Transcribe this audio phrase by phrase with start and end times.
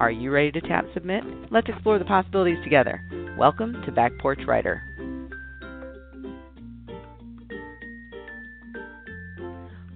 [0.00, 1.24] Are you ready to tap submit?
[1.50, 3.02] Let's explore the possibilities together.
[3.36, 4.84] Welcome to Back Porch Writer.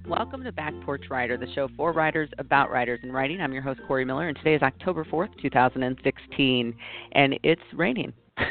[0.08, 3.40] Welcome to Back Porch Writer, the show for writers, about writers, and writing.
[3.40, 6.74] I'm your host, Corey Miller, and today is October 4th, 2016,
[7.12, 8.12] and it's raining.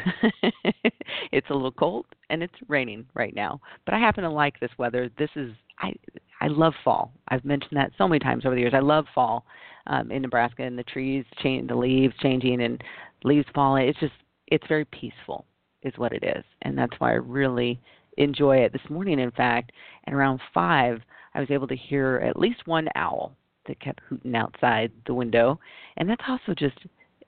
[1.32, 4.70] it's a little cold and it's raining right now, but I happen to like this
[4.78, 5.10] weather.
[5.18, 5.92] This is I
[6.40, 7.12] I love fall.
[7.28, 8.72] I've mentioned that so many times over the years.
[8.74, 9.44] I love fall
[9.86, 12.82] um, in Nebraska and the trees change, the leaves changing and
[13.24, 13.88] leaves falling.
[13.88, 14.12] It's just
[14.48, 15.46] it's very peaceful,
[15.82, 17.80] is what it is, and that's why I really
[18.18, 18.72] enjoy it.
[18.72, 19.72] This morning, in fact,
[20.06, 21.00] at around five,
[21.34, 23.34] I was able to hear at least one owl
[23.66, 25.58] that kept hooting outside the window,
[25.96, 26.76] and that's also just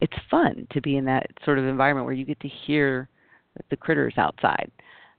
[0.00, 3.08] it's fun to be in that sort of environment where you get to hear
[3.70, 4.70] the critters outside.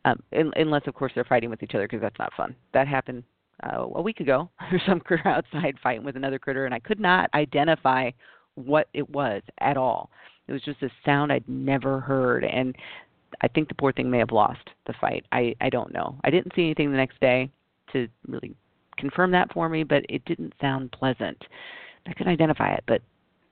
[0.03, 2.55] Um, unless, of course, they're fighting with each other because that's not fun.
[2.73, 3.23] That happened
[3.63, 4.49] uh, a week ago.
[4.69, 8.11] There's some critter outside fighting with another critter, and I could not identify
[8.55, 10.09] what it was at all.
[10.47, 12.75] It was just a sound I'd never heard, and
[13.41, 15.25] I think the poor thing may have lost the fight.
[15.31, 16.17] I I don't know.
[16.23, 17.49] I didn't see anything the next day
[17.93, 18.55] to really
[18.97, 21.41] confirm that for me, but it didn't sound pleasant.
[22.07, 23.01] I couldn't identify it, but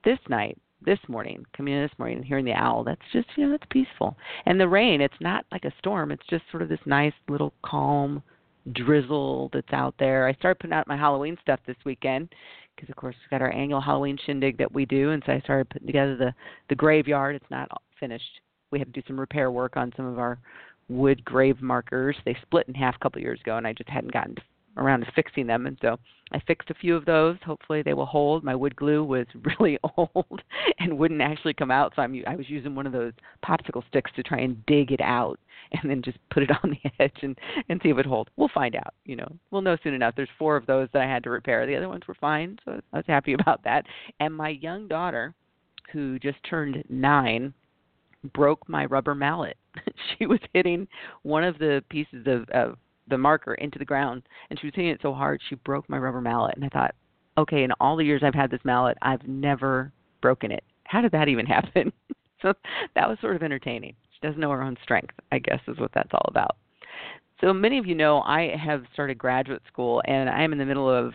[0.04, 3.44] this night, this morning, coming in this morning and hearing the owl, that's just you
[3.44, 4.16] know that's peaceful.
[4.46, 6.12] And the rain, it's not like a storm.
[6.12, 8.22] It's just sort of this nice little calm
[8.72, 10.26] drizzle that's out there.
[10.26, 12.32] I started putting out my Halloween stuff this weekend
[12.74, 15.40] because of course we've got our annual Halloween shindig that we do, and so I
[15.40, 16.34] started putting together the
[16.68, 17.36] the graveyard.
[17.36, 17.68] It's not
[18.00, 18.40] finished.
[18.70, 20.38] We have to do some repair work on some of our
[20.88, 22.16] wood grave markers.
[22.24, 24.36] They split in half a couple years ago, and I just hadn't gotten
[24.76, 25.98] around to fixing them, and so
[26.32, 27.36] I fixed a few of those.
[27.44, 28.44] Hopefully, they will hold.
[28.44, 29.26] My wood glue was
[29.58, 30.42] really old
[30.78, 33.12] and wouldn't actually come out, so I'm I was using one of those
[33.44, 35.38] popsicle sticks to try and dig it out
[35.72, 38.30] and then just put it on the edge and and see if it holds.
[38.36, 38.94] We'll find out.
[39.04, 40.14] You know, we'll know soon enough.
[40.16, 41.66] There's four of those that I had to repair.
[41.66, 43.84] The other ones were fine, so I was happy about that.
[44.20, 45.34] And my young daughter,
[45.92, 47.52] who just turned nine,
[48.32, 49.56] broke my rubber mallet.
[50.18, 50.88] she was hitting
[51.22, 52.78] one of the pieces of, of
[53.08, 55.98] the marker into the ground, and she was hitting it so hard she broke my
[55.98, 56.56] rubber mallet.
[56.56, 56.94] And I thought,
[57.38, 59.92] okay, in all the years I've had this mallet, I've never
[60.22, 60.64] broken it.
[60.84, 61.92] How did that even happen?
[62.42, 62.52] so
[62.94, 65.92] that was sort of entertaining She doesn't know her own strength, I guess is what
[65.94, 66.56] that's all about.
[67.40, 70.64] So many of you know I have started graduate school and I am in the
[70.64, 71.14] middle of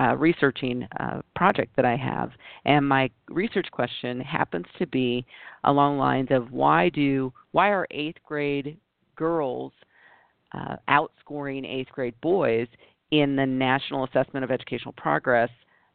[0.00, 2.30] uh, researching a project that I have,
[2.64, 5.26] and my research question happens to be
[5.64, 8.78] along the lines of why do why are eighth grade
[9.16, 9.72] girls
[10.54, 12.68] uh, outscoring eighth grade boys
[13.10, 15.50] in the National Assessment of Educational Progress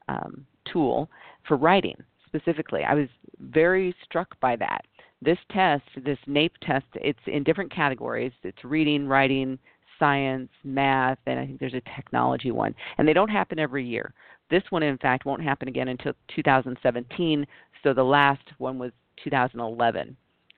[0.07, 1.09] um, tool
[1.47, 1.95] for writing
[2.25, 2.83] specifically?
[2.83, 3.07] I was
[3.39, 4.81] very struck by that
[5.21, 8.31] this test, this NAEP test, it's in different categories.
[8.43, 9.57] It's reading, writing,
[9.97, 12.75] science, math, and I think there's a technology one.
[12.97, 14.13] And they don't happen every year.
[14.49, 17.45] This one, in fact, won't happen again until 2017.
[17.83, 18.91] So the last one was
[19.23, 20.15] 2011.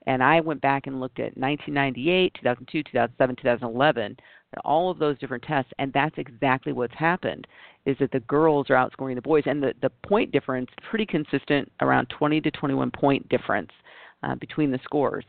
[0.07, 4.17] And I went back and looked at 1998, 2002, 2007, 2011,
[4.63, 7.45] all of those different tests, and that's exactly what's happened.
[7.85, 11.71] Is that the girls are outscoring the boys, and the the point difference pretty consistent,
[11.81, 13.71] around 20 to 21 point difference
[14.23, 15.25] uh, between the scores.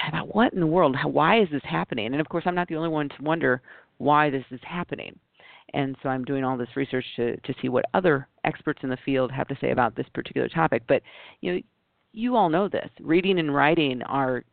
[0.00, 0.96] And thought, what in the world?
[0.96, 2.06] How, why is this happening?
[2.06, 3.62] And of course, I'm not the only one to wonder
[3.98, 5.18] why this is happening.
[5.72, 8.98] And so I'm doing all this research to, to see what other experts in the
[9.04, 10.82] field have to say about this particular topic.
[10.86, 11.02] But
[11.40, 11.60] you know,
[12.14, 12.88] you all know this.
[13.00, 14.44] Reading and writing are,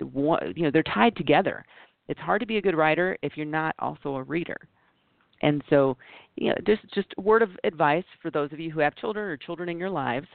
[0.00, 1.64] you know, they're tied together.
[2.08, 4.58] It's hard to be a good writer if you're not also a reader.
[5.42, 5.96] And so,
[6.36, 9.26] you know, just just a word of advice for those of you who have children
[9.26, 10.26] or children in your lives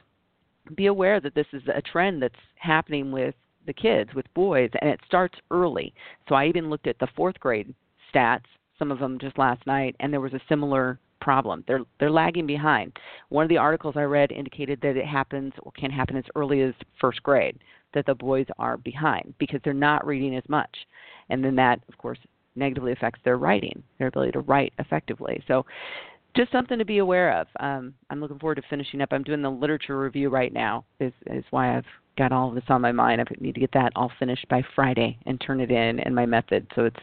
[0.76, 3.34] be aware that this is a trend that's happening with
[3.66, 5.92] the kids, with boys, and it starts early.
[6.28, 7.74] So I even looked at the fourth grade
[8.12, 8.44] stats,
[8.78, 11.64] some of them just last night, and there was a similar problem.
[11.66, 12.92] They're they're lagging behind.
[13.30, 16.60] One of the articles I read indicated that it happens or can happen as early
[16.62, 17.58] as first grade
[17.94, 20.74] that the boys are behind because they're not reading as much.
[21.30, 22.18] And then that of course
[22.56, 25.42] negatively affects their writing, their ability to write effectively.
[25.48, 25.64] So
[26.36, 27.46] just something to be aware of.
[27.60, 29.10] Um, I'm looking forward to finishing up.
[29.12, 30.84] I'm doing the literature review right now.
[31.00, 31.84] Is is why I've
[32.18, 33.20] got all of this on my mind.
[33.20, 36.26] I need to get that all finished by Friday and turn it in and my
[36.26, 36.66] method.
[36.74, 36.96] So it's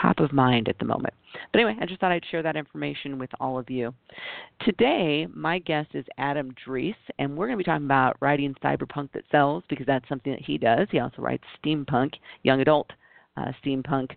[0.00, 1.14] top of mind at the moment.
[1.52, 3.94] But anyway, I just thought I'd share that information with all of you.
[4.60, 9.10] Today, my guest is Adam Dreece, and we're going to be talking about writing cyberpunk
[9.12, 10.86] that sells because that's something that he does.
[10.90, 12.90] He also writes steampunk, young adult
[13.36, 14.10] uh, steampunk,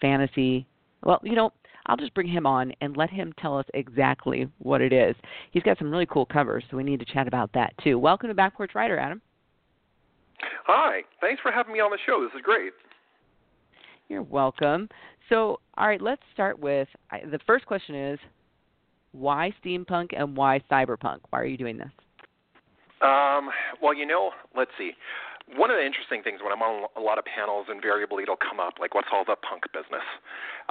[0.00, 0.66] fantasy.
[1.02, 1.52] Well, you know,
[1.86, 5.14] I'll just bring him on and let him tell us exactly what it is.
[5.50, 7.98] He's got some really cool covers, so we need to chat about that too.
[7.98, 9.20] Welcome to Back Porch Writer, Adam.
[10.66, 12.22] Hi, thanks for having me on the show.
[12.22, 12.72] This is great.
[14.08, 14.88] You're welcome.
[15.28, 16.88] So, all right, let's start with
[17.30, 18.18] the first question is
[19.12, 21.20] why steampunk and why cyberpunk?
[21.30, 21.90] Why are you doing this?
[23.00, 23.50] Um,
[23.82, 24.92] well, you know, let's see
[25.56, 28.58] one of the interesting things when I'm on a lot of panels, invariably it'll come
[28.58, 30.04] up like, what's all the punk business,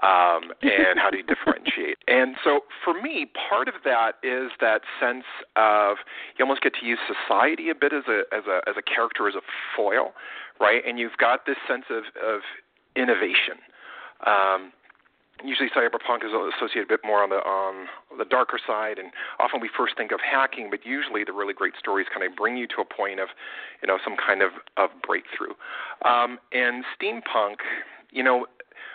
[0.01, 1.97] um, and how do you differentiate?
[2.07, 5.97] And so for me, part of that is that sense of
[6.37, 9.27] you almost get to use society a bit as a as a as a character
[9.27, 9.45] as a
[9.77, 10.13] foil,
[10.59, 10.81] right?
[10.85, 12.41] And you've got this sense of of
[12.95, 13.61] innovation.
[14.25, 14.71] Um,
[15.43, 17.87] usually cyberpunk is associated a bit more on the on
[18.17, 21.73] the darker side and often we first think of hacking but usually the really great
[21.77, 23.29] stories kind of bring you to a point of
[23.81, 25.53] you know some kind of of breakthrough.
[26.05, 27.57] Um, and steampunk
[28.11, 28.45] you know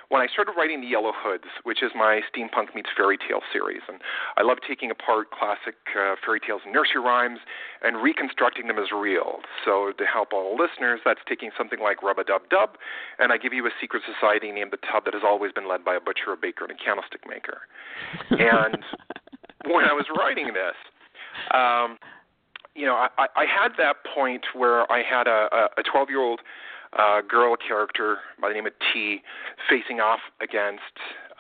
[0.08, 3.82] when I started writing The Yellow Hoods, which is my steampunk meets fairy tale series,
[3.88, 4.00] and
[4.37, 7.40] I love taking apart classic uh, fairy tales and nursery rhymes
[7.82, 9.40] and reconstructing them as real.
[9.64, 12.79] So to help all listeners, that's taking something like Rub a Dub Dub,
[13.19, 15.85] and I give you a secret society named the Tub that has always been led
[15.85, 17.61] by a butcher, a baker, and a candlestick maker.
[18.31, 18.79] and
[19.69, 20.76] when I was writing this,
[21.52, 21.99] um,
[22.75, 26.41] you know, I, I had that point where I had a, a 12 year old
[26.96, 29.20] uh, girl character by the name of T
[29.69, 30.82] facing off against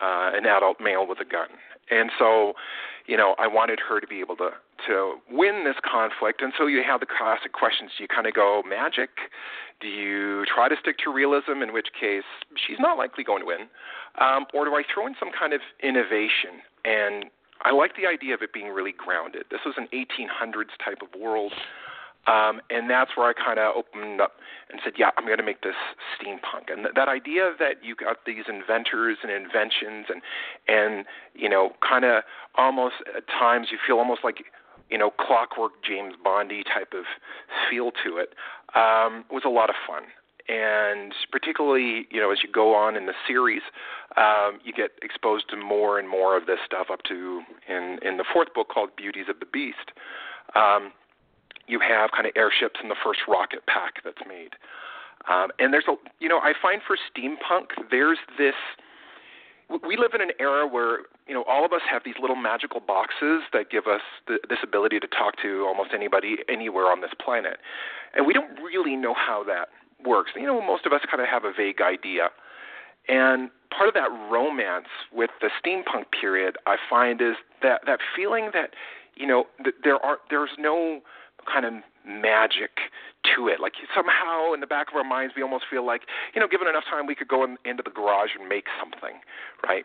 [0.00, 1.48] uh, an adult male with a gun.
[1.90, 2.52] And so,
[3.06, 4.50] you know, I wanted her to be able to
[4.86, 6.40] to win this conflict.
[6.40, 9.10] And so you have the classic questions: Do you kind of go magic?
[9.80, 11.62] Do you try to stick to realism?
[11.62, 13.68] In which case, she's not likely going to win.
[14.20, 16.60] Um, or do I throw in some kind of innovation?
[16.84, 17.26] And
[17.62, 19.44] I like the idea of it being really grounded.
[19.50, 21.52] This was an 1800s type of world
[22.28, 24.32] um, and that's where I kind of opened up
[24.70, 25.78] and said, yeah, I'm going to make this
[26.14, 26.70] steampunk.
[26.70, 30.20] And th- that idea that you got these inventors and inventions and,
[30.68, 32.22] and you know, kind of
[32.56, 34.44] almost at times you feel almost like,
[34.90, 37.04] you know, clockwork James Bondy type of
[37.70, 38.34] feel to it
[38.74, 40.02] um, was a lot of fun.
[40.50, 43.60] And particularly, you know, as you go on in the series,
[44.16, 48.16] um, you get exposed to more and more of this stuff up to in in
[48.16, 49.92] the fourth book called Beauties of the Beast.
[50.56, 50.92] Um,
[51.68, 54.56] you have kind of airships and the first rocket pack that's made.
[55.28, 58.54] Um, and there's a, you know, I find for steampunk, there's this.
[59.68, 62.80] We live in an era where you know all of us have these little magical
[62.80, 67.10] boxes that give us the, this ability to talk to almost anybody anywhere on this
[67.22, 67.58] planet,
[68.16, 69.68] and we don't really know how that
[70.02, 70.30] works.
[70.34, 72.30] You know, most of us kind of have a vague idea,
[73.08, 78.48] and part of that romance with the steampunk period, I find, is that that feeling
[78.54, 78.70] that
[79.16, 81.00] you know that there are there's no
[81.50, 81.74] kind of
[82.06, 82.70] magic
[83.36, 83.60] to it.
[83.60, 86.02] Like somehow in the back of our minds, we almost feel like,
[86.34, 89.20] you know, given enough time, we could go in, into the garage and make something,
[89.66, 89.84] right?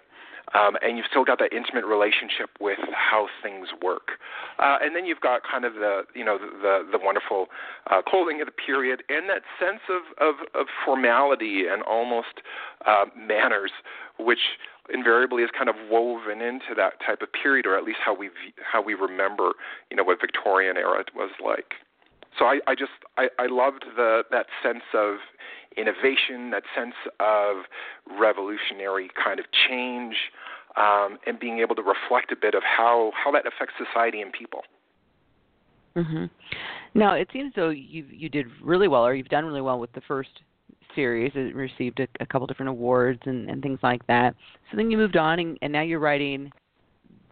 [0.54, 4.20] Um, and you've still got that intimate relationship with how things work.
[4.60, 7.48] Uh, and then you've got kind of the, you know, the the, the wonderful
[7.90, 12.44] uh, clothing of the period and that sense of of, of formality and almost
[12.86, 13.72] uh, manners,
[14.20, 14.60] which
[14.92, 18.30] invariably is kind of woven into that type of period, or at least how we
[18.62, 19.52] how we remember,
[19.90, 21.76] you know, what Victorian era was like.
[22.38, 25.18] So I, I just I, I loved the that sense of
[25.78, 27.66] innovation, that sense of
[28.20, 30.16] revolutionary kind of change,
[30.76, 34.34] um, and being able to reflect a bit of how how that affects society and
[34.34, 34.62] people.
[35.96, 36.26] Mm-hmm.
[36.96, 39.94] Now it seems though you you did really well, or you've done really well with
[39.94, 40.42] the first
[40.96, 41.32] series.
[41.36, 44.36] It received a, a couple different awards and, and things like that.
[44.72, 46.52] So then you moved on, and, and now you're writing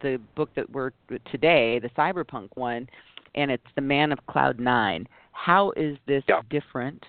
[0.02, 0.90] the book that we're
[1.30, 2.88] today, the cyberpunk one,
[3.34, 5.06] and it's the Man of Cloud Nine.
[5.32, 6.40] How is this yeah.
[6.50, 7.04] different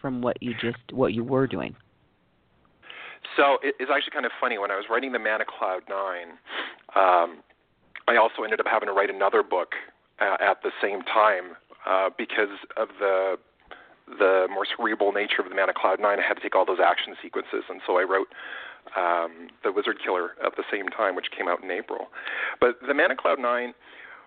[0.00, 1.74] from what you just what you were doing?
[3.36, 4.58] So it's actually kind of funny.
[4.58, 6.38] When I was writing the Man of Cloud Nine,
[6.94, 7.42] um,
[8.08, 9.72] I also ended up having to write another book
[10.20, 13.36] uh, at the same time uh, because of the
[14.06, 16.64] the more cerebral nature of the Man of Cloud Nine, I had to take all
[16.64, 18.28] those action sequences, and so I wrote
[18.94, 22.08] um, the Wizard Killer at the same time, which came out in April.
[22.60, 23.74] But the Man of Cloud Nine,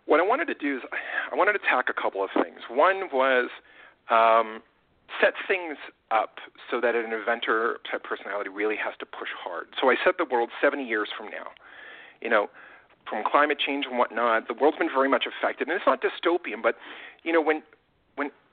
[0.06, 0.84] what I wanted to do is
[1.32, 2.60] I wanted to tack a couple of things.
[2.70, 3.50] One was
[4.10, 4.62] um,
[5.22, 5.78] set things
[6.12, 9.68] up so that an inventor type personality really has to push hard.
[9.80, 11.54] So I set the world 70 years from now.
[12.22, 12.50] You know,
[13.10, 16.62] from climate change and whatnot, the world's been very much affected, and it's not dystopian,
[16.62, 16.76] but
[17.24, 17.64] you know when when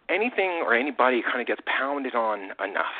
[0.09, 2.97] anything or anybody kind of gets pounded on enough,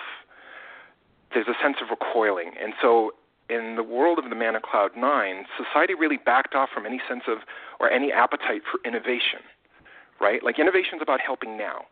[1.33, 3.13] there's a sense of recoiling, and so
[3.49, 7.01] in the world of the Man of Cloud Nine, society really backed off from any
[7.09, 7.39] sense of
[7.79, 9.41] or any appetite for innovation,
[10.21, 10.43] right?
[10.43, 11.87] Like innovation is about helping now.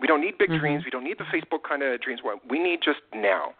[0.00, 0.60] We don't need big mm-hmm.
[0.60, 0.84] dreams.
[0.84, 2.20] We don't need the Facebook kind of dreams.
[2.48, 3.54] We need just now.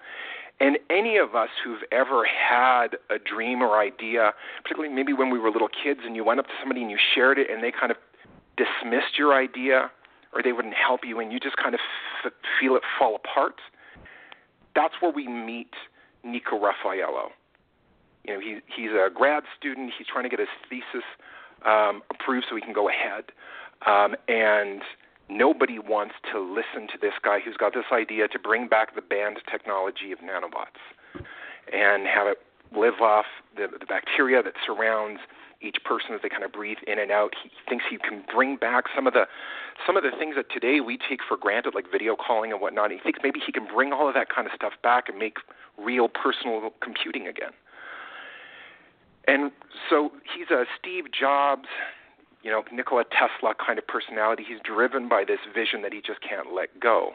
[0.59, 5.38] And any of us who've ever had a dream or idea, particularly maybe when we
[5.38, 7.71] were little kids and you went up to somebody and you shared it and they
[7.71, 7.99] kind of
[8.57, 9.91] dismissed your idea
[10.37, 11.81] or they wouldn't help you and you just kind of
[12.25, 13.57] f- feel it fall apart,
[14.75, 15.73] that's where we meet
[16.23, 17.31] Nico Raffaello.
[18.25, 19.93] You know, he, he's a grad student.
[19.97, 21.07] He's trying to get his thesis
[21.64, 23.33] um, approved so he can go ahead.
[23.87, 24.83] Um, and
[25.31, 29.00] nobody wants to listen to this guy who's got this idea to bring back the
[29.00, 30.85] banned technology of nanobots
[31.73, 32.38] and have it
[32.76, 33.26] live off
[33.57, 35.21] the, the bacteria that surrounds
[35.61, 37.35] each person as they kind of breathe in and out.
[37.43, 39.27] He thinks he can bring back some of the
[39.87, 42.91] some of the things that today we take for granted, like video calling and whatnot.
[42.91, 45.39] He thinks maybe he can bring all of that kind of stuff back and make
[45.79, 47.53] real personal computing again.
[49.29, 49.51] And
[49.91, 51.69] so he's a Steve Jobs
[52.47, 54.45] you know, Nikola Tesla kind of personality.
[54.47, 57.11] He's driven by this vision that he just can't let go.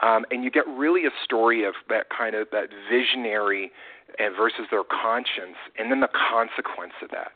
[0.00, 3.72] Um, and you get really a story of that kind of that visionary
[4.18, 7.32] and versus their conscience, and then the consequence of that.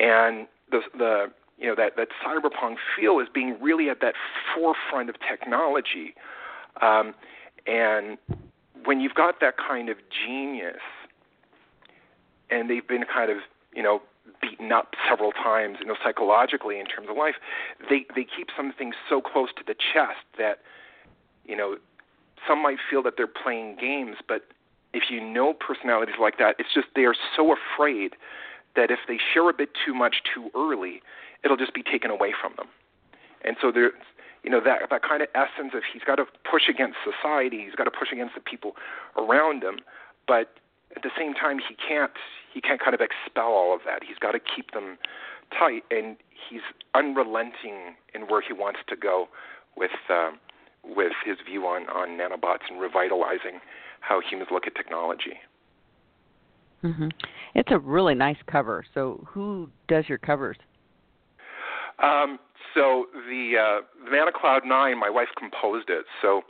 [0.00, 1.26] And the the
[1.58, 4.14] you know that that cyberpunk feel is being really at that
[4.54, 6.14] forefront of technology.
[6.80, 7.14] Um,
[7.66, 8.18] and
[8.84, 10.80] when you've got that kind of genius,
[12.50, 13.38] and they've been kind of
[13.74, 14.02] you know
[14.40, 17.34] beaten up several times, you know, psychologically in terms of life,
[17.88, 20.58] they they keep some things so close to the chest that,
[21.44, 21.76] you know,
[22.46, 24.42] some might feel that they're playing games, but
[24.92, 28.14] if you know personalities like that, it's just they are so afraid
[28.76, 31.02] that if they share a bit too much too early,
[31.44, 32.66] it'll just be taken away from them.
[33.44, 33.92] And so there's
[34.42, 37.74] you know that that kind of essence of he's got to push against society, he's
[37.74, 38.74] got to push against the people
[39.16, 39.78] around him,
[40.26, 40.54] but
[40.96, 42.12] at the same time he can't
[42.52, 44.02] he can't kind of expel all of that.
[44.06, 44.98] He's got to keep them
[45.56, 46.62] tight, and he's
[46.94, 49.28] unrelenting in where he wants to go
[49.76, 50.30] with uh,
[50.84, 53.60] with his view on on nanobots and revitalizing
[54.00, 55.38] how humans look at technology.
[56.84, 57.08] Mm-hmm.
[57.54, 58.84] It's a really nice cover.
[58.94, 60.56] So, who does your covers?
[62.02, 62.38] Um,
[62.74, 66.04] so the uh, Man of Cloud Nine, my wife composed it.
[66.20, 66.42] So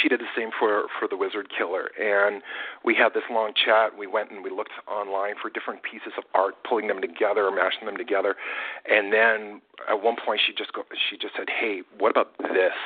[0.00, 2.42] she did the same for for the Wizard Killer, and
[2.84, 3.96] we had this long chat.
[3.96, 7.86] We went and we looked online for different pieces of art, pulling them together, mashing
[7.86, 8.34] them together,
[8.88, 12.76] and then at one point she just go, she just said, "Hey, what about this?"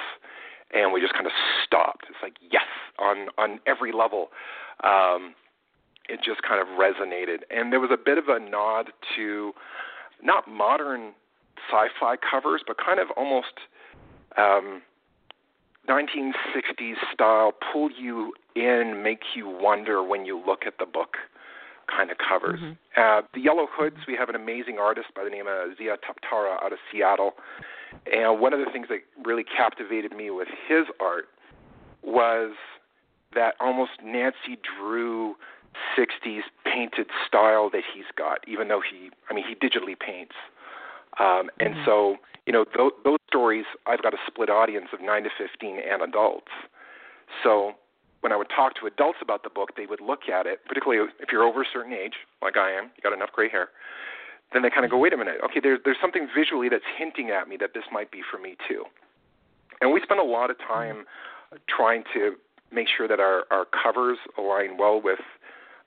[0.75, 1.33] And we just kind of
[1.65, 2.07] stopped.
[2.09, 2.69] It's like yes,
[2.99, 4.29] on on every level.
[4.85, 5.35] Um,
[6.09, 9.53] it just kind of resonated, and there was a bit of a nod to
[10.23, 11.13] not modern
[11.71, 13.55] sci-fi covers, but kind of almost.
[14.37, 14.83] Um,
[15.89, 21.17] 1960s style, pull you in, make you wonder when you look at the book
[21.89, 22.61] kind of covers.
[22.61, 22.73] Mm-hmm.
[22.97, 26.63] Uh, the Yellow Hoods, we have an amazing artist by the name of Zia Taptara
[26.63, 27.33] out of Seattle.
[28.13, 31.29] And one of the things that really captivated me with his art
[32.03, 32.53] was
[33.35, 35.37] that almost Nancy Drew
[35.97, 40.35] 60s painted style that he's got, even though he, I mean, he digitally paints.
[41.19, 41.85] Um, and mm-hmm.
[41.85, 42.17] so
[42.49, 46.01] you know, those, those stories, I've got a split audience of 9 to 15 and
[46.01, 46.49] adults.
[47.45, 47.73] So
[48.23, 51.13] when I would talk to adults about the book, they would look at it, particularly
[51.21, 53.69] if you're over a certain age, like I am, you got enough gray hair.
[54.55, 57.29] Then they kind of go, wait a minute, okay, there's there's something visually that's hinting
[57.29, 58.85] at me that this might be for me too.
[59.83, 61.05] And we spend a lot of time
[61.69, 62.37] trying to
[62.73, 65.21] make sure that our, our covers align well with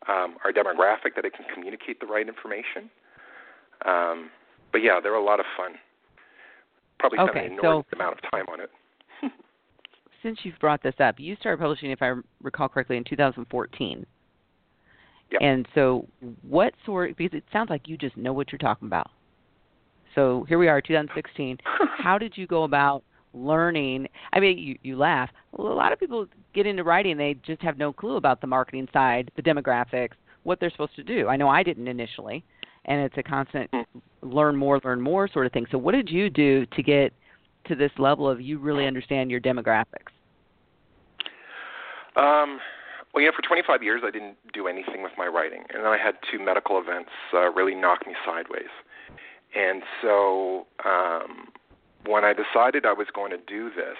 [0.07, 2.89] um, our demographic, that it can communicate the right information.
[3.85, 4.29] Um,
[4.71, 5.73] but yeah, they're a lot of fun
[7.01, 8.69] probably okay, spent an enormous so, amount of time on it.
[10.23, 14.05] since you've brought this up, you started publishing, if I recall correctly, in 2014.
[15.31, 15.41] Yep.
[15.41, 16.07] And so,
[16.47, 17.17] what sort?
[17.17, 19.09] Because it sounds like you just know what you're talking about.
[20.13, 21.57] So here we are, 2016.
[21.97, 24.07] How did you go about learning?
[24.33, 25.29] I mean, you you laugh.
[25.57, 28.87] a lot of people get into writing, they just have no clue about the marketing
[28.93, 31.27] side, the demographics, what they're supposed to do.
[31.27, 32.43] I know I didn't initially
[32.85, 33.69] and it's a constant
[34.21, 35.65] learn more, learn more sort of thing.
[35.71, 37.13] So, what did you do to get
[37.65, 40.11] to this level of you really understand your demographics?
[42.15, 42.59] Um,
[43.13, 45.91] well, you know, for 25 years, I didn't do anything with my writing, and then
[45.91, 48.71] I had two medical events uh, really knock me sideways.
[49.53, 51.49] And so, um,
[52.05, 53.97] when I decided I was going to do this,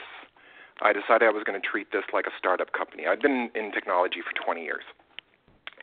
[0.81, 3.05] I decided I was going to treat this like a startup company.
[3.08, 4.84] I'd been in technology for 20 years,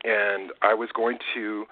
[0.05, 1.67] and I was going to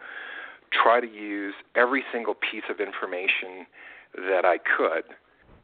[0.73, 3.67] try to use every single piece of information
[4.15, 5.05] that I could.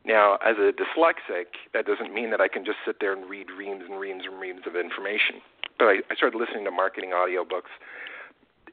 [0.05, 3.47] Now, as a dyslexic, that doesn't mean that I can just sit there and read
[3.57, 5.39] reams and reams and reams of information.
[5.79, 7.71] But I, I started listening to marketing audiobooks.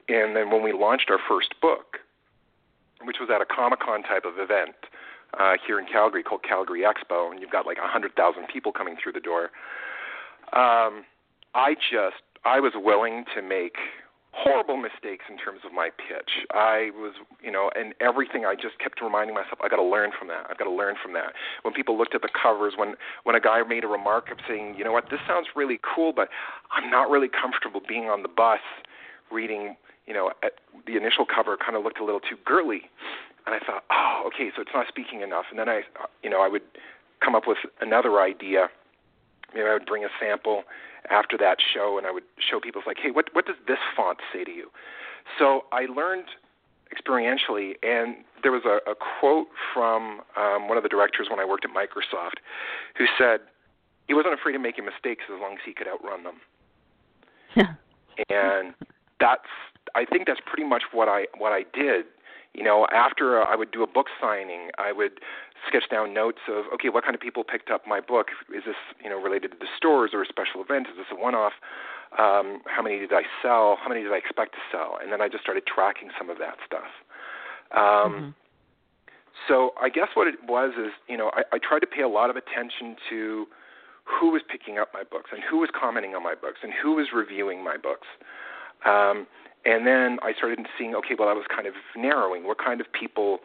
[0.08, 1.98] And then when we launched our first book,
[3.04, 4.74] which was at a Comic Con type of event,
[5.38, 8.14] uh, here in Calgary called Calgary Expo, and you've got like a 100,000
[8.52, 9.50] people coming through the door.
[10.52, 11.04] Um,
[11.54, 13.76] I just I was willing to make
[14.32, 16.46] horrible mistakes in terms of my pitch.
[16.52, 20.10] I was, you know, and everything I just kept reminding myself, I got to learn
[20.16, 20.46] from that.
[20.48, 21.34] I've got to learn from that.
[21.62, 22.94] When people looked at the covers, when
[23.24, 26.12] when a guy made a remark of saying, you know what, this sounds really cool,
[26.14, 26.28] but
[26.70, 28.60] I'm not really comfortable being on the bus
[29.30, 30.52] reading, you know, at
[30.86, 32.90] the initial cover kind of looked a little too girly
[33.46, 35.46] and I thought, oh, okay, so it's not speaking enough.
[35.50, 35.82] And then I,
[36.22, 36.62] you know, I would
[37.22, 38.68] come up with another idea.
[39.54, 40.64] Maybe I would bring a sample
[41.10, 44.18] after that show, and I would show people like, hey, what what does this font
[44.32, 44.70] say to you?
[45.38, 46.26] So I learned
[46.94, 51.44] experientially, and there was a, a quote from um, one of the directors when I
[51.44, 52.42] worked at Microsoft,
[52.96, 53.40] who said
[54.08, 56.40] he wasn't afraid of making mistakes as long as he could outrun them.
[57.54, 57.74] Yeah.
[58.28, 58.74] and
[59.18, 59.46] that's
[59.94, 62.06] I think that's pretty much what I what I did
[62.54, 65.20] you know, after I would do a book signing, I would
[65.68, 68.28] sketch down notes of, okay, what kind of people picked up my book?
[68.54, 70.88] Is this, you know, related to the stores or a special event?
[70.88, 71.52] Is this a one-off?
[72.18, 73.78] Um, how many did I sell?
[73.80, 74.98] How many did I expect to sell?
[75.00, 76.90] And then I just started tracking some of that stuff.
[77.70, 78.28] Um, mm-hmm.
[79.46, 82.08] So I guess what it was is, you know, I, I tried to pay a
[82.08, 83.46] lot of attention to
[84.04, 86.96] who was picking up my books and who was commenting on my books and who
[86.96, 88.08] was reviewing my books.
[88.84, 89.26] Um,
[89.64, 92.46] and then I started seeing, okay, well, I was kind of narrowing.
[92.46, 93.40] What kind of people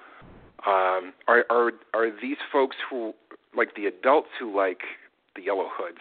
[0.66, 3.14] um, are are are these folks who
[3.56, 4.82] like the adults who like
[5.36, 6.00] the Yellow Hoods?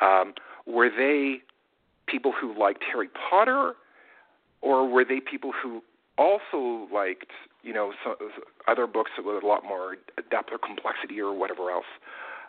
[0.00, 0.34] Um,
[0.66, 1.42] were they
[2.06, 3.74] people who liked Harry Potter,
[4.62, 5.82] or were they people who
[6.16, 8.16] also liked you know so,
[8.66, 9.96] other books with a lot more
[10.30, 11.84] depth or complexity or whatever else?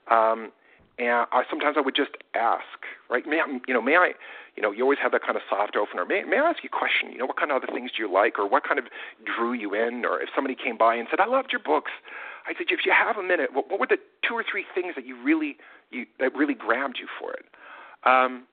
[0.09, 0.51] Um,
[0.97, 3.25] and I, sometimes I would just ask, right?
[3.27, 4.13] May I, you know, may I,
[4.55, 6.05] you know, you always have that kind of soft opener.
[6.05, 7.11] May, may I ask you a question?
[7.11, 8.85] You know, what kind of other things do you like, or what kind of
[9.25, 11.91] drew you in, or if somebody came by and said, "I loved your books,"
[12.47, 14.93] I said, if you have a minute, what, what were the two or three things
[14.95, 15.57] that you really,
[15.91, 17.45] you that really grabbed you for it?
[18.03, 18.45] Um,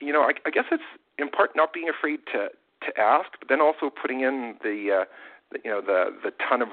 [0.00, 0.82] you know, I, I guess it's
[1.18, 2.48] in part not being afraid to
[2.86, 5.04] to ask, but then also putting in the, uh,
[5.52, 6.68] the you know, the the ton of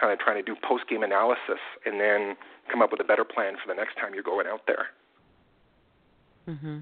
[0.00, 2.36] kind of trying to do post game analysis, and then
[2.70, 4.86] come up with a better plan for the next time you're going out there.
[6.48, 6.78] Mm-hmm.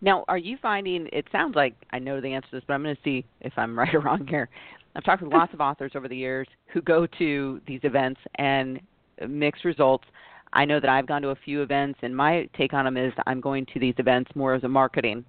[0.00, 1.08] Now, are you finding?
[1.12, 3.52] It sounds like I know the answer to this, but I'm going to see if
[3.56, 4.48] I'm right or wrong here.
[4.94, 8.80] I've talked with lots of authors over the years who go to these events and
[9.26, 10.04] mixed results.
[10.52, 13.12] I know that I've gone to a few events, and my take on them is
[13.26, 15.24] I'm going to these events more as a marketing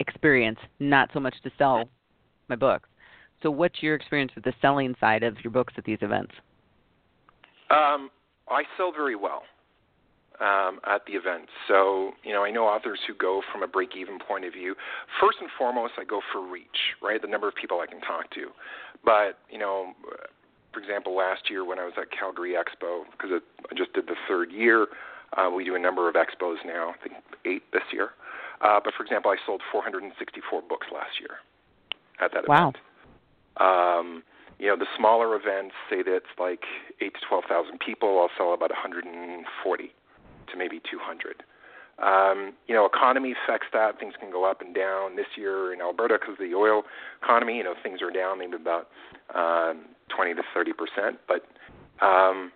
[0.00, 1.88] experience, not so much to sell
[2.48, 2.88] my books.
[3.42, 6.32] So, what's your experience with the selling side of your books at these events?
[7.70, 8.10] Um,
[8.48, 9.42] I sell very well
[10.40, 11.48] um, at the event.
[11.68, 14.74] So, you know, I know authors who go from a break even point of view.
[15.20, 17.20] First and foremost, I go for reach, right?
[17.20, 18.48] The number of people I can talk to.
[19.04, 19.92] But, you know,
[20.72, 24.16] for example, last year when I was at Calgary Expo, because I just did the
[24.28, 24.88] third year,
[25.36, 28.10] uh, we do a number of expos now, I think eight this year.
[28.60, 31.38] Uh, but for example, I sold 464 books last year
[32.20, 32.48] at that event.
[32.48, 32.68] wow.
[32.68, 32.76] event.
[33.58, 34.22] Um,
[34.58, 36.64] you know, the smaller events, say that it's like
[37.00, 39.92] eight to twelve thousand people, I'll sell about 140
[40.50, 41.42] to maybe 200.
[41.98, 43.98] Um, you know, economy affects that.
[44.00, 45.16] Things can go up and down.
[45.16, 46.82] This year in Alberta, because the oil
[47.22, 48.88] economy, you know, things are down maybe about
[49.34, 51.18] um, 20 to 30 percent.
[51.28, 51.46] But
[52.04, 52.50] um,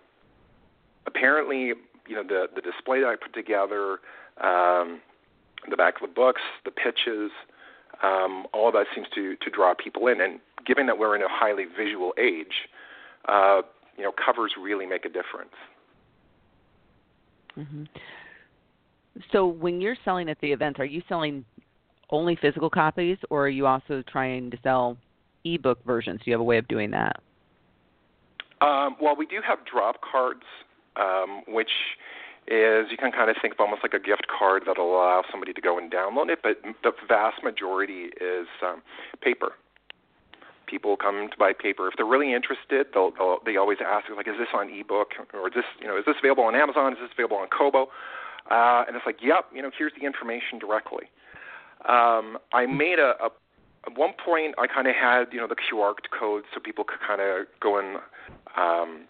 [1.05, 1.73] apparently,
[2.07, 3.99] you know, the the display that I put together,
[4.41, 4.99] um,
[5.69, 7.31] the back of the books, the pitches,
[8.03, 10.21] um, all of that seems to to draw people in.
[10.21, 12.67] And given that we're in a highly visual age,
[13.27, 13.61] uh,
[13.97, 15.55] you know, covers really make a difference.
[17.57, 17.83] Mm-hmm.
[19.31, 21.43] So when you're selling at the events, are you selling
[22.09, 24.97] only physical copies, or are you also trying to sell
[25.43, 26.19] ebook versions?
[26.23, 27.21] Do you have a way of doing that?
[28.61, 30.43] Um, well, we do have drop cards,
[30.95, 31.69] um, which
[32.47, 35.53] is you can kind of think of almost like a gift card that'll allow somebody
[35.53, 38.81] to go and download it, but the vast majority is um,
[39.21, 39.53] paper.
[40.65, 42.87] People come to buy paper if they're really interested.
[42.93, 45.97] They'll, they'll they always ask like, is this on ebook or is this you know
[45.97, 46.93] is this available on Amazon?
[46.93, 47.89] Is this available on Kobo?
[48.49, 51.05] Uh, and it's like, yep, you know, here's the information directly.
[51.87, 53.29] Um, I made a, a
[53.87, 56.99] at one point I kind of had you know the QR code so people could
[57.05, 57.97] kind of go and
[58.57, 59.07] um,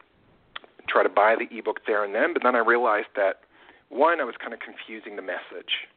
[0.90, 2.34] try to buy the ebook there and then.
[2.34, 3.42] But then I realized that
[3.90, 5.88] one, I was kind of confusing the message,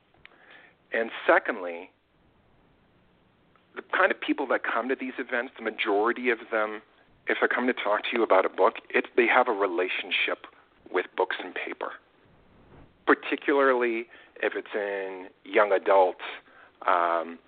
[0.93, 1.91] and secondly,
[3.75, 6.83] the kind of people that come to these events, the majority of them,
[7.27, 10.47] if they're coming to talk to you about a book, it's they have a relationship
[10.93, 11.93] with books and paper,
[13.07, 14.07] particularly
[14.43, 16.25] if it's in young adults.
[16.87, 17.39] Um,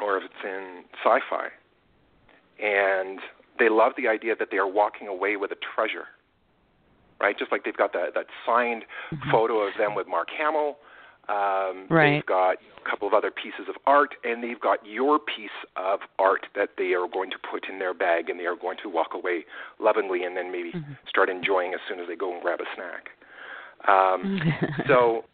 [0.00, 1.48] or if it's in sci-fi,
[2.62, 3.18] and
[3.58, 6.06] they love the idea that they are walking away with a treasure,
[7.20, 7.38] right?
[7.38, 9.30] Just like they've got that that signed mm-hmm.
[9.30, 10.78] photo of them with Mark Hamill.
[11.28, 12.16] Um, right.
[12.16, 16.00] They've got a couple of other pieces of art, and they've got your piece of
[16.18, 18.88] art that they are going to put in their bag, and they are going to
[18.88, 19.44] walk away
[19.78, 20.92] lovingly, and then maybe mm-hmm.
[21.06, 23.10] start enjoying as soon as they go and grab a snack.
[23.86, 24.40] Um,
[24.88, 25.24] so,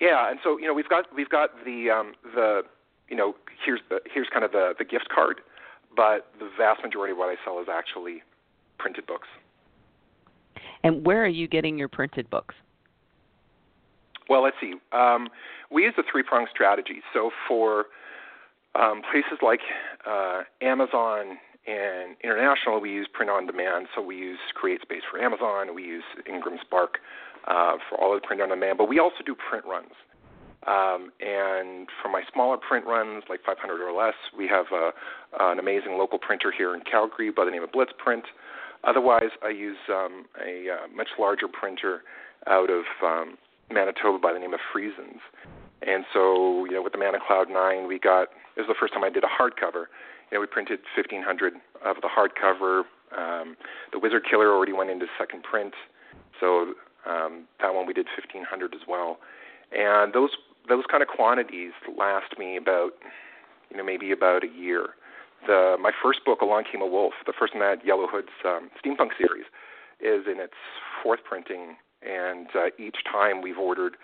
[0.00, 2.62] yeah, and so you know we've got we've got the um, the
[3.08, 5.40] you know, here's the here's kind of the the gift card,
[5.96, 8.22] but the vast majority of what I sell is actually
[8.78, 9.28] printed books.
[10.84, 12.54] And where are you getting your printed books?
[14.28, 14.74] Well, let's see.
[14.92, 15.28] Um,
[15.70, 17.00] we use a three pronged strategy.
[17.14, 17.86] So for
[18.74, 19.60] um, places like
[20.06, 23.88] uh, Amazon and international, we use print on demand.
[23.94, 25.74] So we use CreateSpace for Amazon.
[25.74, 26.98] We use Ingram Spark
[27.46, 28.78] uh, for all of the print on demand.
[28.78, 29.92] But we also do print runs.
[30.66, 34.90] Um, and for my smaller print runs, like 500 or less, we have a,
[35.40, 38.24] an amazing local printer here in Calgary by the name of Blitz Print.
[38.84, 42.02] Otherwise, I use um, a uh, much larger printer
[42.46, 43.36] out of um,
[43.70, 45.20] Manitoba by the name of Friesens.
[45.82, 48.74] And so, you know, with the Man of Cloud 9, we got, this is the
[48.78, 49.86] first time I did a hardcover.
[50.30, 52.82] You know, we printed 1,500 of the hardcover.
[53.16, 53.56] Um,
[53.92, 55.74] the Wizard Killer already went into second print.
[56.40, 56.74] So
[57.08, 59.18] um, that one we did 1,500 as well.
[59.72, 60.30] And those
[60.68, 62.90] those kind of quantities last me about
[63.70, 64.88] you know maybe about a year.
[65.46, 69.10] The my first book, Along Came a Wolf, the first in that Yellowhoods um, steampunk
[69.16, 69.46] series,
[70.00, 70.54] is in its
[71.02, 73.96] fourth printing, and uh, each time we've ordered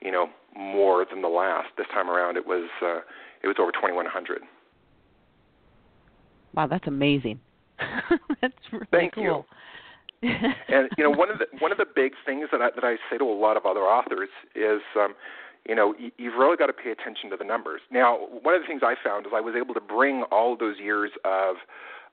[0.00, 1.68] you know more than the last.
[1.76, 3.00] This time around, it was uh,
[3.42, 4.42] it was over 2,100.
[6.54, 7.40] Wow, that's amazing.
[8.40, 9.46] that's really Thank cool.
[10.22, 10.30] You.
[10.68, 12.96] and you know one of the one of the big things that I that I
[13.10, 15.14] say to a lot of other authors is um,
[15.68, 17.82] you know, you've really got to pay attention to the numbers.
[17.90, 20.78] Now, one of the things I found is I was able to bring all those
[20.78, 21.56] years of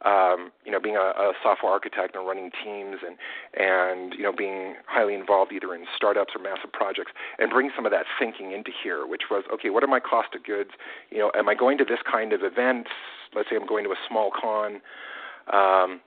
[0.03, 3.15] um, you know, being a, a software architect and running teams and
[3.55, 7.85] and you know being highly involved either in startups or massive projects and bring some
[7.85, 10.71] of that thinking into here, which was okay, what are my cost of goods?
[11.11, 12.87] You know, am I going to this kind of event?
[13.33, 14.81] Let's say I'm going to a small con.
[15.51, 16.01] Um,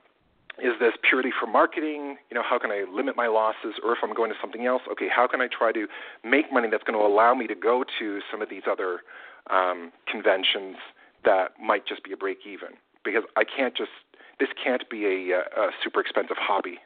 [0.59, 2.17] is this purely for marketing?
[2.29, 3.75] You know, how can I limit my losses?
[3.83, 5.87] Or if I'm going to something else, okay, how can I try to
[6.23, 9.01] make money that's going to allow me to go to some of these other
[9.49, 10.77] um, conventions
[11.25, 12.69] that might just be a break even?
[13.03, 13.91] Because I can't just
[14.39, 16.79] this can't be a, a super expensive hobby.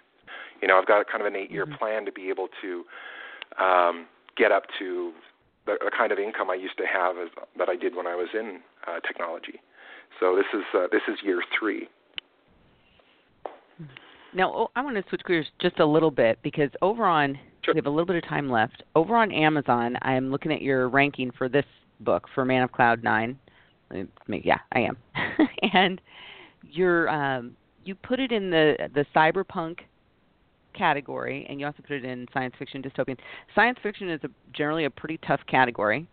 [0.62, 1.76] You know, I've got kind of an eight-year mm-hmm.
[1.76, 2.84] plan to be able to
[3.62, 5.12] um, get up to
[5.66, 8.16] the, the kind of income I used to have as, that I did when I
[8.16, 9.62] was in uh, technology.
[10.20, 11.90] So this is uh, this is year three.
[14.36, 17.74] Now, oh, I want to switch gears just a little bit because over on sure.
[17.74, 18.84] we have a little bit of time left.
[18.96, 21.66] Over on Amazon, I am looking at your ranking for this
[22.00, 23.38] book for Man of Cloud Nine.
[24.28, 24.98] Yeah, I am.
[25.74, 26.02] and
[26.64, 29.80] you're um, you put it in the the cyberpunk
[30.74, 33.18] category, and you also put it in science fiction dystopian.
[33.54, 36.08] Science fiction is a, generally a pretty tough category.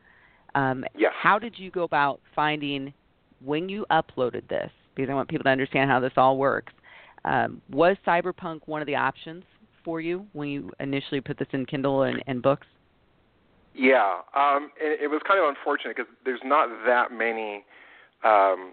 [0.54, 1.12] Um, yes.
[1.18, 2.92] How did you go about finding
[3.42, 4.70] when you uploaded this?
[4.94, 6.72] Because I want people to understand how this all works.
[7.24, 9.44] Um, was cyberpunk one of the options
[9.84, 12.66] for you when you initially put this in Kindle and, and books?
[13.74, 17.64] Yeah, um, it, it was kind of unfortunate because there's not that many
[18.24, 18.72] um,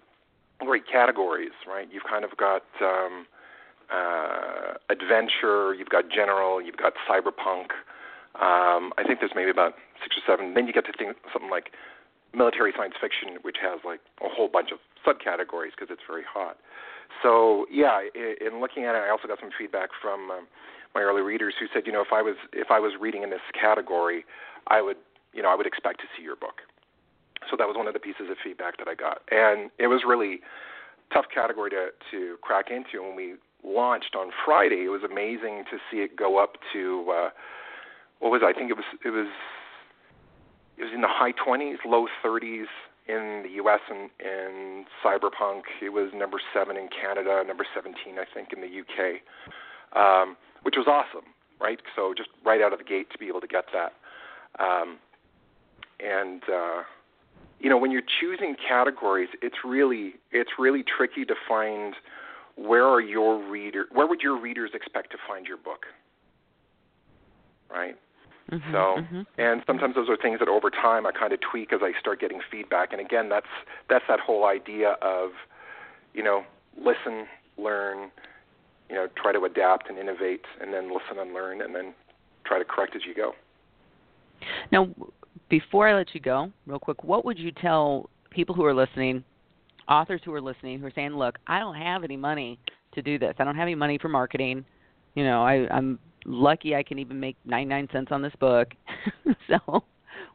[0.59, 1.87] great categories, right?
[1.91, 3.27] You've kind of got um,
[3.93, 7.71] uh, adventure, you've got general, you've got cyberpunk.
[8.35, 10.53] Um, I think there's maybe about six or seven.
[10.53, 11.71] Then you get to think something like
[12.33, 16.57] military science fiction, which has like a whole bunch of subcategories because it's very hot.
[17.23, 20.47] So yeah, in looking at it, I also got some feedback from um,
[20.93, 23.29] my early readers who said, you know, if I was if I was reading in
[23.29, 24.25] this category,
[24.67, 24.97] I would
[25.33, 26.61] you know I would expect to see your book.
[27.49, 30.01] So that was one of the pieces of feedback that I got, and it was
[30.07, 30.41] really
[31.13, 33.03] tough category to to crack into.
[33.03, 37.29] When we launched on Friday, it was amazing to see it go up to uh,
[38.19, 38.45] what was it?
[38.45, 39.27] I think it was it was
[40.77, 42.65] it was in the high 20s, low 30s
[43.07, 43.79] in the U.S.
[43.89, 45.63] and in Cyberpunk.
[45.81, 49.21] It was number seven in Canada, number 17, I think, in the U.K.,
[49.95, 51.25] um, which was awesome,
[51.61, 51.79] right?
[51.95, 53.93] So just right out of the gate to be able to get that.
[54.59, 54.97] Um,
[55.99, 56.83] and uh,
[57.59, 61.95] you know, when you're choosing categories, it's really it's really tricky to find
[62.55, 65.85] where are your reader where would your readers expect to find your book,
[67.69, 67.95] right?
[68.51, 69.21] Mm-hmm, so, mm-hmm.
[69.37, 72.21] and sometimes those are things that over time I kind of tweak as I start
[72.21, 72.93] getting feedback.
[72.93, 73.47] And again, that's
[73.89, 75.31] that's that whole idea of,
[76.13, 76.43] you know,
[76.77, 78.09] listen, learn,
[78.89, 81.93] you know, try to adapt and innovate, and then listen and learn, and then
[82.45, 83.33] try to correct as you go.
[84.71, 84.87] Now,
[85.49, 89.25] before I let you go, real quick, what would you tell people who are listening,
[89.89, 92.59] authors who are listening, who are saying, "Look, I don't have any money
[92.93, 93.35] to do this.
[93.39, 94.63] I don't have any money for marketing.
[95.15, 98.69] You know, I, I'm lucky I can even make 99 cents on this book."
[99.47, 99.83] so,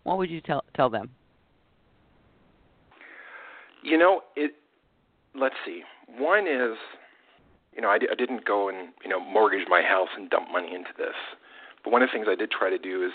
[0.02, 1.10] what would you tell tell them?
[3.82, 4.54] You know, it.
[5.34, 5.82] Let's see.
[6.18, 6.76] One is,
[7.74, 10.74] you know, I, I didn't go and you know mortgage my house and dump money
[10.74, 11.14] into this,
[11.84, 13.12] but one of the things I did try to do is,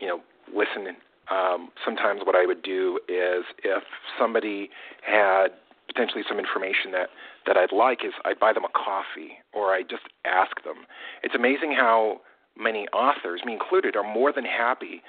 [0.00, 0.96] you know, listen.
[1.30, 3.82] Um, sometimes what I would do is if
[4.18, 4.68] somebody
[5.00, 5.48] had
[5.86, 7.08] potentially some information that
[7.46, 10.86] that I'd like is I'd buy them a coffee or I just ask them.
[11.22, 12.20] It's amazing how
[12.58, 15.02] many authors, me included, are more than happy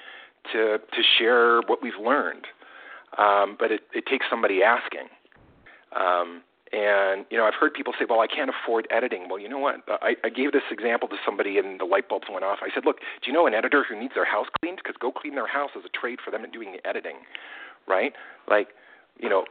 [0.52, 2.46] to to share what we've learned.
[3.18, 5.08] Um, but it, it takes somebody asking.
[5.94, 9.48] Um, and you know, I've heard people say, "Well, I can't afford editing." Well, you
[9.48, 9.82] know what?
[9.88, 12.58] I, I gave this example to somebody, and the light bulbs went off.
[12.60, 14.78] I said, "Look, do you know an editor who needs their house cleaned?
[14.82, 17.18] Because go clean their house as a trade for them doing the editing,
[17.86, 18.12] right?
[18.50, 18.68] Like,
[19.18, 19.44] you know,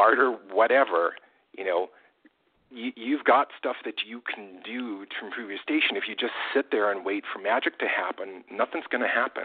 [0.00, 1.14] barter whatever.
[1.58, 1.90] You know,
[2.70, 5.92] you, you've got stuff that you can do to improve your station.
[5.96, 9.44] If you just sit there and wait for magic to happen, nothing's going to happen.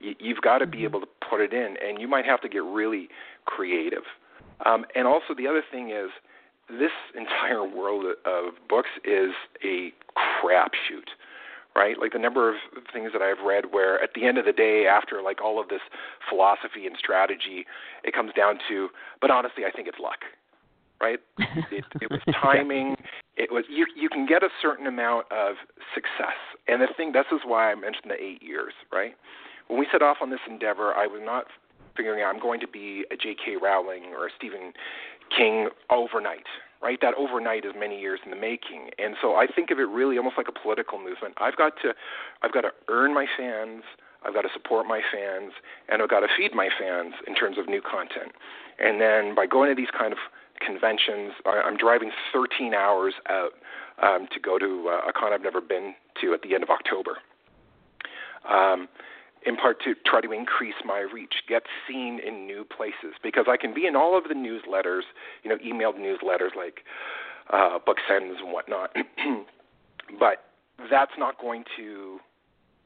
[0.00, 2.48] You, you've got to be able to put it in, and you might have to
[2.48, 3.08] get really
[3.44, 4.06] creative."
[4.66, 6.10] Um, and also, the other thing is,
[6.68, 9.32] this entire world of books is
[9.64, 11.08] a crapshoot,
[11.76, 11.98] right?
[11.98, 12.56] Like the number of
[12.92, 15.68] things that I've read where at the end of the day, after like all of
[15.68, 15.80] this
[16.28, 17.66] philosophy and strategy,
[18.04, 18.88] it comes down to,
[19.20, 20.20] but honestly, I think it's luck,
[21.00, 21.18] right?
[21.70, 22.96] it, it was timing.
[23.36, 23.86] It was you.
[23.96, 25.56] You can get a certain amount of
[25.94, 26.36] success,
[26.68, 27.12] and the thing.
[27.12, 29.14] This is why I mentioned the eight years, right?
[29.68, 31.46] When we set off on this endeavor, I was not
[31.96, 33.56] figuring out I'm going to be a J.K.
[33.62, 34.72] Rowling or a Stephen
[35.36, 36.46] King overnight,
[36.82, 36.98] right?
[37.00, 40.16] That overnight is many years in the making, and so I think of it really
[40.16, 41.34] almost like a political movement.
[41.38, 41.94] I've got to,
[42.42, 43.82] I've got to earn my fans.
[44.22, 45.52] I've got to support my fans,
[45.88, 48.32] and I've got to feed my fans in terms of new content.
[48.78, 50.18] And then by going to these kind of
[50.60, 53.52] conventions, I'm driving 13 hours out
[54.02, 56.70] um, to go to uh, a con I've never been to at the end of
[56.70, 57.18] October.
[58.48, 58.88] Um,
[59.46, 63.56] in part to try to increase my reach, get seen in new places, because I
[63.56, 65.02] can be in all of the newsletters,
[65.42, 66.80] you know, emailed newsletters like
[67.50, 68.94] uh, book sends and whatnot,
[70.18, 70.44] but
[70.90, 72.18] that's not going to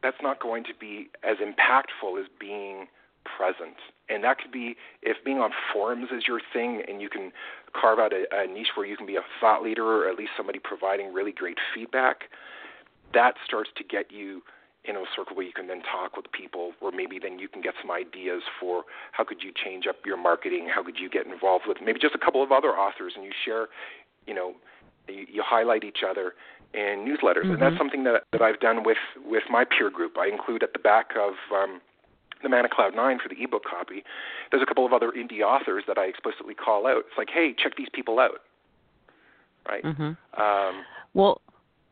[0.02, 2.86] that's not going to be as impactful as being
[3.24, 3.76] present.
[4.10, 7.32] And that could be if being on forums is your thing and you can
[7.72, 10.32] carve out a, a niche where you can be a thought leader or at least
[10.36, 12.24] somebody providing really great feedback,
[13.14, 14.42] that starts to get you
[14.84, 17.62] in a circle where you can then talk with people or maybe then you can
[17.62, 21.26] get some ideas for how could you change up your marketing how could you get
[21.26, 23.68] involved with maybe just a couple of other authors and you share
[24.26, 24.54] you know
[25.08, 26.34] you, you highlight each other
[26.74, 27.52] in newsletters mm-hmm.
[27.52, 30.72] and that's something that that I've done with with my peer group I include at
[30.72, 31.80] the back of um
[32.42, 34.04] the Man of Cloud Nine for the ebook copy.
[34.50, 36.98] There's a couple of other indie authors that I explicitly call out.
[36.98, 38.42] It's like, hey, check these people out,
[39.66, 39.82] right?
[39.82, 40.40] Mm-hmm.
[40.40, 41.40] Um, well,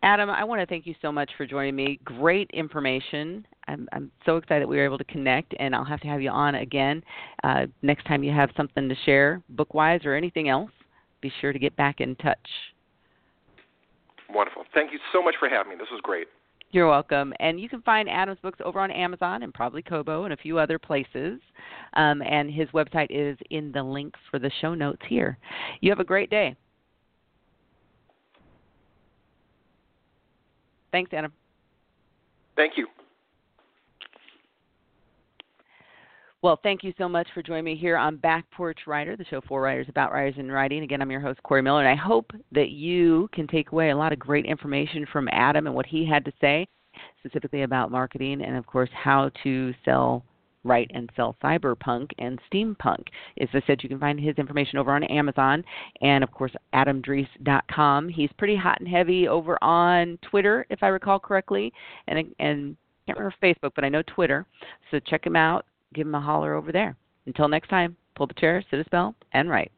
[0.05, 2.01] Adam, I want to thank you so much for joining me.
[2.05, 3.47] Great information.
[3.69, 6.31] I'm, I'm so excited we were able to connect, and I'll have to have you
[6.31, 7.05] on again
[7.45, 10.73] uh, next time you have something to share, book wise or anything else.
[11.21, 12.37] Be sure to get back in touch.
[14.29, 14.65] Wonderful.
[14.75, 15.77] Thank you so much for having me.
[15.79, 16.27] This was great.
[16.73, 17.33] You're welcome.
[17.39, 20.59] And you can find Adam's books over on Amazon and probably Kobo and a few
[20.59, 21.39] other places.
[21.95, 25.39] Um, and his website is in the link for the show notes here.
[25.81, 26.57] You have a great day.
[30.93, 31.33] Thanks, Adam.
[32.55, 32.87] Thank you.
[36.43, 39.41] Well, thank you so much for joining me here on Back Porch Writer, the show
[39.49, 40.83] for writers about writers and writing.
[40.83, 43.97] Again, I'm your host, Corey Miller, and I hope that you can take away a
[43.97, 46.67] lot of great information from Adam and what he had to say,
[47.21, 50.25] specifically about marketing and, of course, how to sell
[50.65, 53.05] write and sell cyberpunk and steampunk.
[53.41, 55.65] As I said, you can find his information over on Amazon
[56.01, 58.09] and, of course, adamdreece.com.
[58.09, 61.73] He's pretty hot and heavy over on Twitter, if I recall correctly,
[62.07, 64.47] and and can't remember Facebook, but I know Twitter.
[64.91, 65.67] So check him out.
[65.95, 66.97] Give him a holler over there.
[67.27, 69.73] Until next time, pull the chair, sit a spell, and write.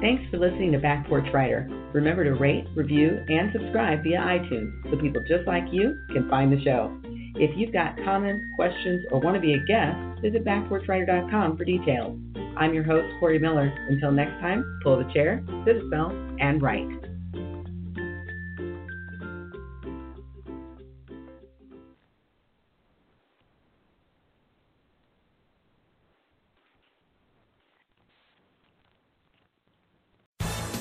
[0.00, 1.66] Thanks for listening to Back Porch Writer.
[1.94, 6.52] Remember to rate, review, and subscribe via iTunes so people just like you can find
[6.52, 6.94] the show.
[7.38, 12.18] If you've got comments, questions, or want to be a guest, visit backporchwriter.com for details.
[12.56, 13.72] I'm your host, Corey Miller.
[13.90, 16.88] Until next time, pull the chair, sit a spell, and write.